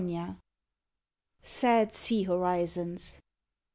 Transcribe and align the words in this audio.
133 0.03 0.41
"SAD 1.43 1.93
SEA 1.93 2.23
HORIZONS." 2.23 3.19